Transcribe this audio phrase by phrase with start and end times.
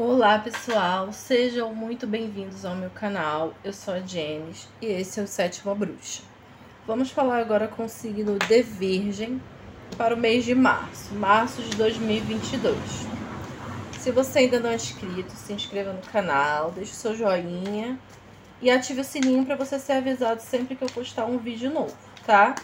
[0.00, 3.52] Olá pessoal, sejam muito bem-vindos ao meu canal.
[3.64, 6.22] Eu sou a Jenis e esse é o Sétima Bruxa.
[6.86, 9.42] Vamos falar agora com o signo de Virgem
[9.96, 12.76] para o mês de março, março de 2022.
[13.98, 17.98] Se você ainda não é inscrito, se inscreva no canal, deixe seu joinha
[18.62, 21.96] e ative o sininho para você ser avisado sempre que eu postar um vídeo novo,
[22.24, 22.54] tá?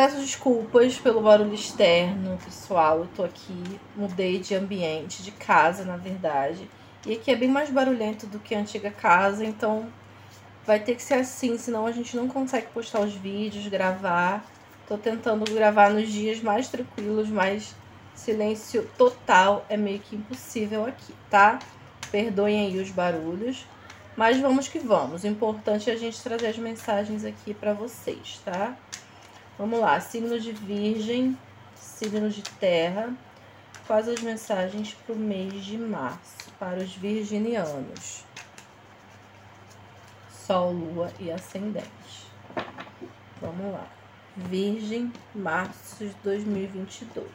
[0.00, 3.00] Peço desculpas pelo barulho externo, pessoal.
[3.00, 6.66] Eu tô aqui, mudei de ambiente, de casa, na verdade.
[7.04, 9.92] E aqui é bem mais barulhento do que a antiga casa, então
[10.64, 14.42] vai ter que ser assim, senão a gente não consegue postar os vídeos, gravar.
[14.88, 17.74] Tô tentando gravar nos dias mais tranquilos, mas
[18.14, 21.58] silêncio total é meio que impossível aqui, tá?
[22.10, 23.66] Perdoem aí os barulhos,
[24.16, 25.24] mas vamos que vamos.
[25.24, 28.74] O importante é a gente trazer as mensagens aqui para vocês, tá?
[29.60, 31.36] Vamos lá, signo de Virgem,
[31.76, 33.12] signo de Terra.
[33.86, 38.24] Quais as mensagens para o mês de março para os virginianos?
[40.30, 42.26] Sol, Lua e Ascendente.
[43.38, 43.86] Vamos lá.
[44.34, 47.26] Virgem, março de 2022.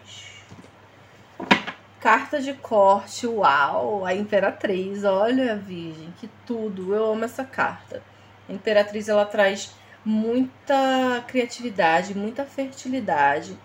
[2.00, 4.04] Carta de corte, uau!
[4.04, 6.92] A Imperatriz, olha, Virgem, que tudo!
[6.92, 8.02] Eu amo essa carta.
[8.50, 13.58] A Imperatriz, ela traz muita criatividade, muita fertilidade.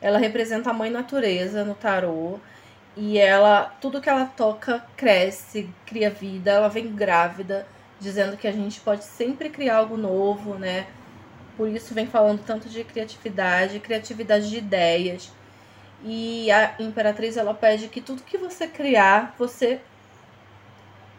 [0.00, 2.38] Ela representa a mãe natureza no tarô
[2.96, 7.66] e ela tudo que ela toca cresce, cria vida, ela vem grávida,
[7.98, 10.86] dizendo que a gente pode sempre criar algo novo, né?
[11.56, 15.30] Por isso vem falando tanto de criatividade, criatividade de ideias.
[16.02, 19.80] E a imperatriz ela pede que tudo que você criar, você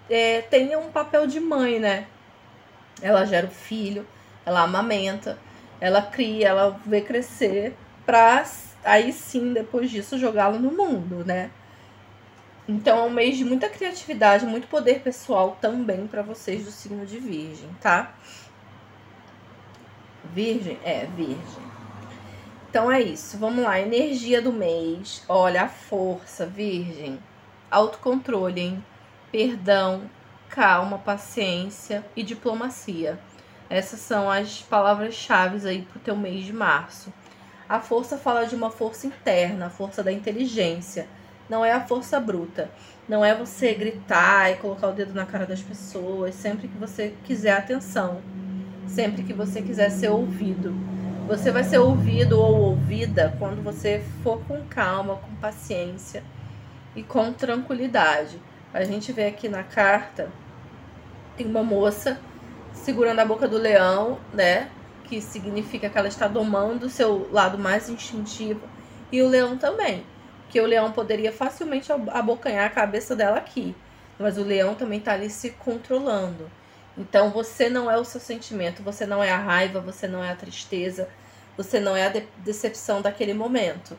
[0.10, 2.08] é, tenha um papel de mãe, né?
[3.02, 4.08] Ela gera o filho,
[4.46, 5.38] ela amamenta,
[5.80, 7.76] ela cria, ela vê crescer
[8.06, 8.44] pra
[8.84, 11.52] aí sim, depois disso, jogá-lo no mundo, né?
[12.68, 17.06] Então é um mês de muita criatividade, muito poder pessoal também para vocês do signo
[17.06, 18.14] de Virgem, tá?
[20.34, 20.80] Virgem?
[20.84, 21.72] É, Virgem.
[22.70, 23.80] Então é isso, vamos lá.
[23.80, 25.26] Energia do mês.
[25.28, 27.20] Olha, a força, Virgem.
[27.70, 28.86] Autocontrole, hein?
[29.30, 30.10] Perdão,
[30.48, 33.20] calma, paciência e diplomacia.
[33.72, 37.12] Essas são as palavras-chave aí pro teu mês de março.
[37.70, 41.08] A força fala de uma força interna, a força da inteligência.
[41.50, 42.70] Não é a força bruta.
[43.08, 47.16] Não é você gritar e colocar o dedo na cara das pessoas sempre que você
[47.24, 48.22] quiser atenção.
[48.88, 50.76] Sempre que você quiser ser ouvido.
[51.26, 56.26] Você vai ser ouvido ou ouvida quando você for com calma, com paciência
[56.94, 58.38] e com tranquilidade.
[58.74, 60.30] A gente vê aqui na carta
[61.38, 62.20] tem uma moça
[62.82, 64.70] segurando a boca do leão, né?
[65.06, 68.62] Que significa que ela está domando o seu lado mais instintivo.
[69.12, 70.06] E o leão também.
[70.50, 73.76] Que o leão poderia facilmente abocanhar a cabeça dela aqui.
[74.20, 76.50] Mas o leão também está ali se controlando.
[76.98, 80.32] Então você não é o seu sentimento, você não é a raiva, você não é
[80.32, 81.08] a tristeza,
[81.56, 83.98] você não é a de decepção daquele momento.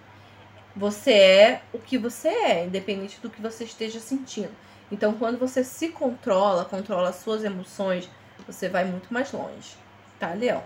[0.76, 4.52] Você é o que você é, independente do que você esteja sentindo.
[4.90, 8.08] Então, quando você se controla, controla as suas emoções,
[8.46, 9.76] você vai muito mais longe,
[10.18, 10.62] tá, leão?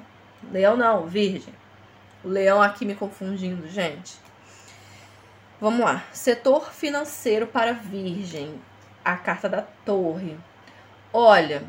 [0.50, 1.54] Leão não, virgem.
[2.24, 4.16] O leão aqui me confundindo, gente.
[5.60, 6.04] Vamos lá.
[6.12, 8.60] Setor financeiro para virgem.
[9.04, 10.36] A carta da torre.
[11.12, 11.62] Olha,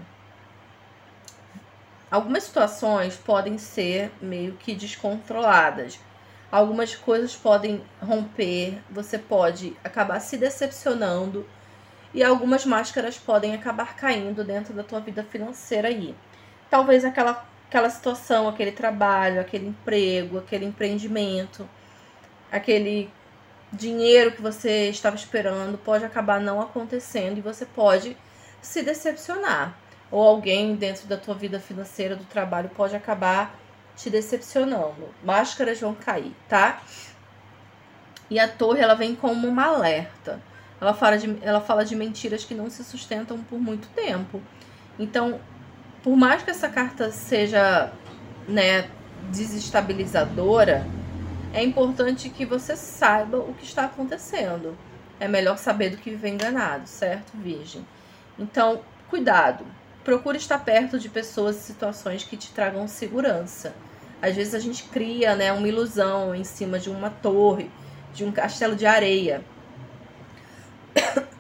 [2.10, 6.00] algumas situações podem ser meio que descontroladas.
[6.52, 11.48] Algumas coisas podem romper, você pode acabar se decepcionando
[12.14, 16.16] e algumas máscaras podem acabar caindo dentro da tua vida financeira aí.
[16.70, 21.68] Talvez aquela, aquela situação, aquele trabalho, aquele emprego, aquele empreendimento,
[22.52, 23.10] aquele
[23.72, 28.16] dinheiro que você estava esperando pode acabar não acontecendo e você pode
[28.62, 29.78] se decepcionar.
[30.10, 33.54] Ou alguém dentro da tua vida financeira, do trabalho, pode acabar
[33.96, 35.14] te decepcionando.
[35.24, 36.82] Máscaras vão cair, tá?
[38.30, 40.40] E a torre, ela vem como uma alerta.
[40.80, 44.42] Ela fala, de, ela fala de mentiras que não se sustentam por muito tempo.
[45.00, 45.40] Então,
[46.04, 47.92] por mais que essa carta seja
[48.48, 48.90] né,
[49.32, 50.86] desestabilizadora,
[51.54, 54.78] é importante que você saiba o que está acontecendo.
[55.20, 57.86] É melhor saber do que viver enganado, certo, Virgem?
[58.38, 59.66] Então, cuidado.
[60.04, 63.74] Procure estar perto de pessoas e situações que te tragam segurança.
[64.22, 67.70] Às vezes a gente cria né, uma ilusão em cima de uma torre,
[68.14, 69.44] de um castelo de areia.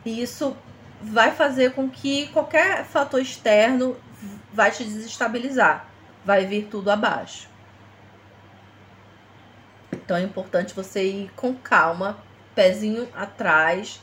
[0.07, 0.55] E isso
[1.01, 3.97] vai fazer com que qualquer fator externo
[4.53, 5.85] vai te desestabilizar,
[6.23, 7.49] vai vir tudo abaixo.
[9.91, 12.17] Então é importante você ir com calma,
[12.55, 13.99] pezinho atrás,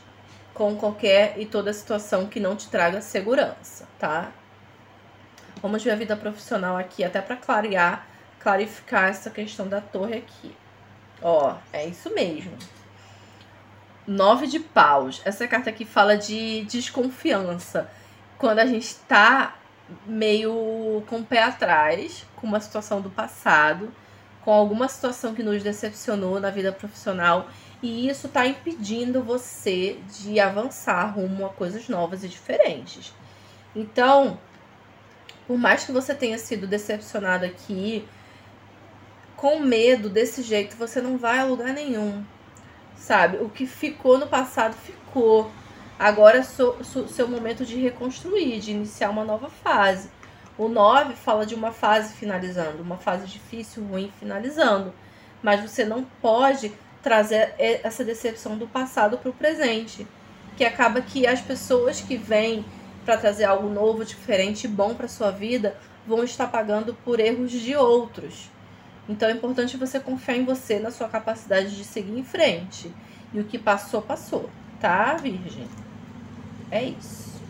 [0.53, 4.31] com qualquer e toda situação que não te traga segurança, tá?
[5.59, 8.05] Vamos ver a vida profissional aqui, até para clarear,
[8.39, 10.55] clarificar essa questão da torre aqui.
[11.19, 12.55] Ó, é isso mesmo.
[14.07, 15.21] Nove de paus.
[15.25, 17.89] Essa carta aqui fala de desconfiança.
[18.37, 19.55] Quando a gente tá
[20.05, 23.91] meio com o pé atrás, com uma situação do passado,
[24.43, 27.49] com alguma situação que nos decepcionou na vida profissional,
[27.81, 33.11] e isso tá impedindo você de avançar rumo a coisas novas e diferentes.
[33.75, 34.39] Então,
[35.47, 38.07] por mais que você tenha sido decepcionado aqui,
[39.35, 42.23] com medo desse jeito, você não vai a lugar nenhum.
[42.95, 43.37] Sabe?
[43.37, 45.51] O que ficou no passado ficou.
[45.97, 50.09] Agora é seu, seu momento de reconstruir, de iniciar uma nova fase.
[50.57, 54.93] O 9 fala de uma fase finalizando, uma fase difícil, ruim finalizando.
[55.43, 56.71] Mas você não pode
[57.03, 60.07] trazer essa decepção do passado para o presente.
[60.57, 62.65] Que acaba que as pessoas que vêm
[63.05, 65.77] para trazer algo novo, diferente bom para sua vida
[66.07, 68.49] vão estar pagando por erros de outros.
[69.07, 72.91] Então é importante você confiar em você, na sua capacidade de seguir em frente.
[73.33, 74.49] E o que passou, passou,
[74.79, 75.67] tá, Virgem?
[76.71, 77.41] É isso.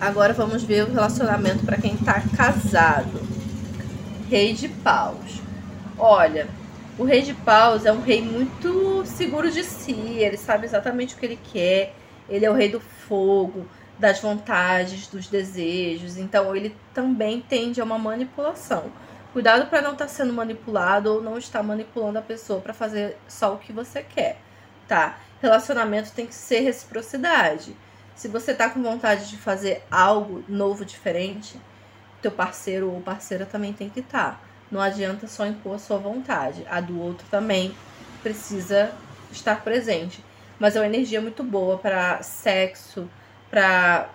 [0.00, 3.22] Agora vamos ver o relacionamento para quem tá casado.
[4.28, 5.40] Rei de Paus.
[5.98, 6.48] Olha,
[6.98, 11.18] o Rei de Paus é um rei muito seguro de si, ele sabe exatamente o
[11.18, 11.94] que ele quer.
[12.28, 13.66] Ele é o rei do fogo,
[13.98, 16.16] das vontades, dos desejos.
[16.16, 18.84] Então ele também tende a uma manipulação.
[19.34, 23.18] Cuidado para não estar tá sendo manipulado ou não estar manipulando a pessoa para fazer
[23.26, 24.38] só o que você quer,
[24.86, 25.18] tá?
[25.42, 27.74] Relacionamento tem que ser reciprocidade.
[28.14, 31.60] Se você tá com vontade de fazer algo novo, diferente,
[32.22, 34.34] teu parceiro ou parceira também tem que estar.
[34.34, 34.40] Tá.
[34.70, 36.64] Não adianta só impor a sua vontade.
[36.70, 37.74] A do outro também
[38.22, 38.92] precisa
[39.32, 40.24] estar presente.
[40.60, 43.10] Mas é uma energia muito boa para sexo,
[43.50, 44.08] para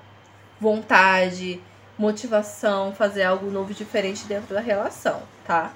[0.62, 1.62] vontade,
[2.00, 5.74] motivação, fazer algo novo e diferente dentro da relação, tá?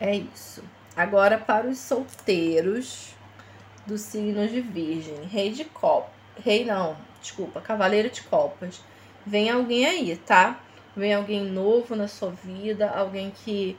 [0.00, 0.64] É isso.
[0.96, 3.14] Agora para os solteiros
[3.86, 6.10] do signo de Virgem, Rei de Copas,
[6.44, 8.80] Rei não, desculpa, Cavaleiro de Copas.
[9.24, 10.60] Vem alguém aí, tá?
[10.96, 13.78] Vem alguém novo na sua vida, alguém que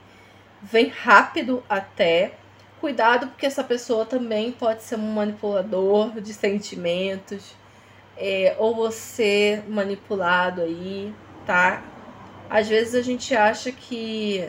[0.62, 2.32] vem rápido até.
[2.80, 7.59] Cuidado, porque essa pessoa também pode ser um manipulador de sentimentos
[8.20, 11.12] é, ou você manipulado aí,
[11.46, 11.82] tá?
[12.50, 14.46] Às vezes a gente acha que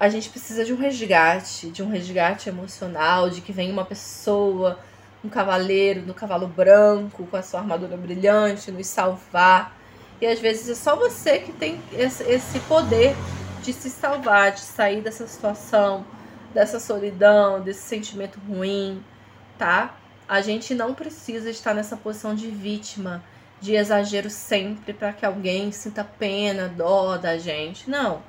[0.00, 4.78] a gente precisa de um resgate, de um resgate emocional, de que vem uma pessoa,
[5.22, 9.76] um cavaleiro no cavalo branco, com a sua armadura brilhante, nos salvar.
[10.20, 13.14] E às vezes é só você que tem esse, poder
[13.62, 16.06] de se salvar, de sair dessa situação,
[16.54, 19.04] dessa solidão, desse sentimento ruim,
[19.58, 19.94] tá?
[20.28, 23.24] A gente não precisa estar nessa posição de vítima,
[23.60, 27.88] de exagero sempre para que alguém sinta pena, dó da gente.
[27.88, 28.22] Não.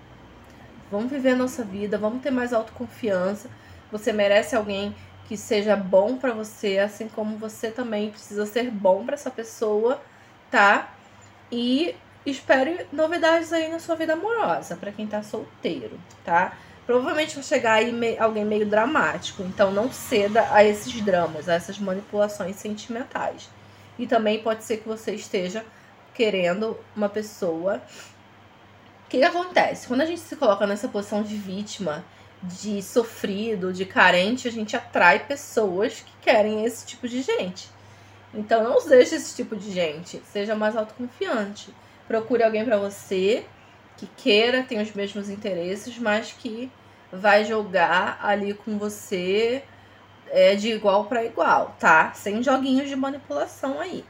[0.89, 3.49] Vamos viver a nossa vida, vamos ter mais autoconfiança.
[3.91, 4.95] Você merece alguém
[5.27, 10.01] que seja bom para você, assim como você também precisa ser bom para essa pessoa,
[10.49, 10.93] tá?
[11.51, 11.93] E
[12.25, 16.57] espere novidades aí na sua vida amorosa, para quem tá solteiro, tá?
[16.89, 19.44] Provavelmente vai chegar aí alguém meio dramático.
[19.44, 23.47] Então não ceda a esses dramas, a essas manipulações sentimentais.
[23.99, 25.63] E também pode ser que você esteja
[26.16, 27.80] querendo uma pessoa.
[29.06, 29.87] O que, que acontece?
[29.87, 32.04] Quando a gente se coloca nessa posição de vítima,
[32.42, 37.69] de sofrido, de carente, a gente atrai pessoas que querem esse tipo de gente.
[38.33, 41.71] Então não seja esse tipo de gente, seja mais autoconfiante.
[42.07, 43.45] Procure alguém para você
[43.95, 46.71] que queira, tenha os mesmos interesses, mas que
[47.11, 49.63] vai jogar ali com você
[50.28, 52.11] é, de igual para igual, tá?
[52.13, 54.06] Sem joguinhos de manipulação aí.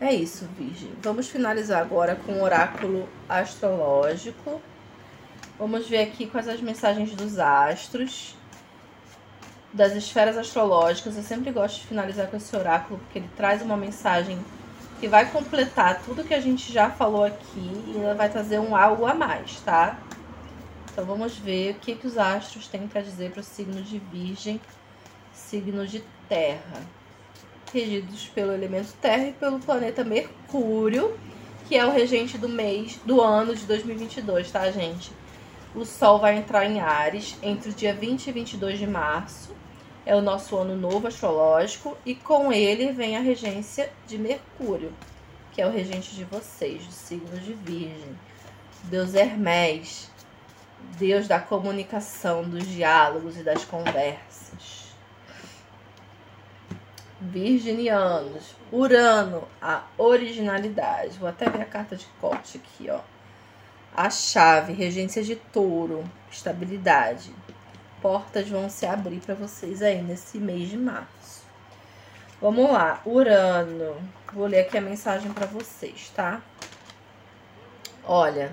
[0.00, 0.92] É isso, Virgem.
[1.02, 4.60] Vamos finalizar agora com o oráculo astrológico.
[5.58, 8.34] Vamos ver aqui quais as mensagens dos astros,
[9.72, 11.16] das esferas astrológicas.
[11.16, 14.38] Eu sempre gosto de finalizar com esse oráculo, porque ele traz uma mensagem
[14.98, 19.06] que vai completar tudo que a gente já falou aqui e vai trazer um algo
[19.06, 19.98] a mais, tá?
[21.00, 23.98] Então vamos ver o que, que os astros têm para dizer para o signo de
[23.98, 24.60] Virgem,
[25.32, 26.82] signo de Terra,
[27.72, 31.18] regidos pelo elemento Terra e pelo planeta Mercúrio,
[31.66, 35.10] que é o regente do mês do ano de 2022, tá, gente?
[35.74, 39.56] O Sol vai entrar em Ares entre o dia 20 e 22 de março.
[40.04, 44.92] É o nosso ano novo astrológico e com ele vem a regência de Mercúrio,
[45.52, 48.18] que é o regente de vocês, do signo de Virgem.
[48.84, 50.09] Deus Hermés,
[50.98, 54.90] Deus da comunicação, dos diálogos e das conversas.
[57.20, 58.56] virginianos.
[58.72, 61.18] Urano, a originalidade.
[61.18, 63.00] Vou até ver a carta de corte aqui, ó.
[63.94, 67.34] A chave, regência de touro, estabilidade.
[68.00, 71.42] Portas vão se abrir para vocês aí nesse mês de março.
[72.40, 73.96] Vamos lá, Urano.
[74.32, 76.40] Vou ler aqui a mensagem para vocês, tá?
[78.02, 78.50] Olha,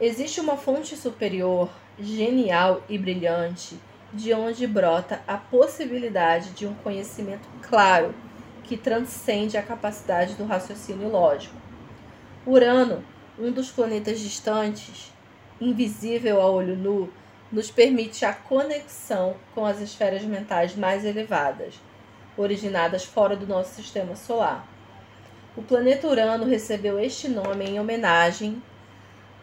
[0.00, 3.78] existe uma fonte superior, genial e brilhante
[4.12, 8.14] de onde brota a possibilidade de um conhecimento claro
[8.62, 11.54] que transcende a capacidade do raciocínio lógico.
[12.46, 13.04] Urano,
[13.38, 15.12] um dos planetas distantes,
[15.60, 17.12] invisível a olho nu,
[17.50, 21.74] nos permite a conexão com as esferas mentais mais elevadas,
[22.36, 24.66] originadas fora do nosso sistema solar.
[25.56, 28.60] O planeta Urano recebeu este nome em homenagem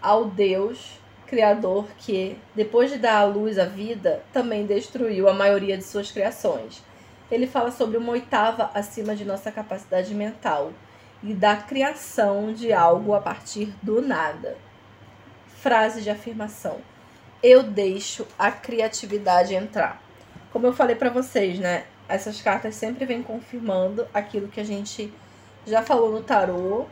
[0.01, 0.99] ao deus
[1.31, 6.11] Criador que, depois de dar à luz a vida, também destruiu a maioria de suas
[6.11, 6.83] criações.
[7.31, 10.73] Ele fala sobre uma oitava acima de nossa capacidade mental
[11.23, 14.57] e da criação de algo a partir do nada.
[15.47, 16.79] Frase de afirmação:
[17.41, 20.03] Eu deixo a criatividade entrar.
[20.51, 21.85] Como eu falei para vocês, né?
[22.09, 25.13] Essas cartas sempre vêm confirmando aquilo que a gente
[25.65, 26.87] já falou no tarô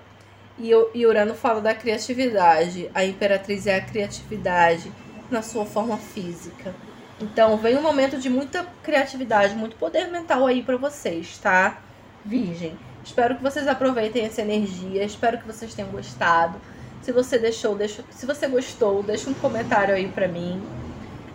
[0.60, 2.90] e Urano fala da criatividade.
[2.94, 4.92] A imperatriz é a criatividade
[5.32, 6.76] na sua forma física.
[7.22, 11.82] Então, vem um momento de muita criatividade, muito poder mental aí para vocês, tá?
[12.26, 12.78] Virgem.
[13.04, 15.04] Espero que vocês aproveitem essa energia.
[15.04, 16.60] Espero que vocês tenham gostado.
[17.02, 20.62] Se você deixou, deixa, se você gostou, deixa um comentário aí para mim.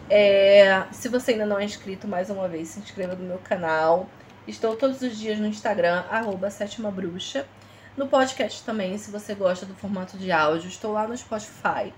[0.09, 4.09] É, se você ainda não é inscrito, mais uma vez, se inscreva no meu canal.
[4.47, 7.47] Estou todos os dias no Instagram, arroba sétima bruxa.
[7.97, 11.93] No podcast também, se você gosta do formato de áudio, estou lá no Spotify.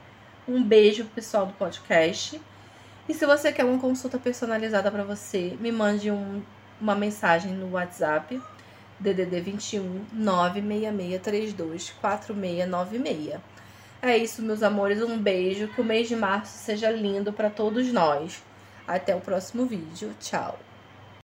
[0.46, 2.38] Um beijo pro pessoal do podcast.
[3.08, 6.42] E se você quer uma consulta personalizada para você, me mande um,
[6.78, 8.40] uma mensagem no WhatsApp
[9.00, 13.40] DDD 21 96632 4696.
[14.02, 17.90] É isso, meus amores, um beijo, que o mês de março seja lindo para todos
[17.90, 18.42] nós.
[18.86, 20.14] Até o próximo vídeo.
[20.20, 20.65] Tchau.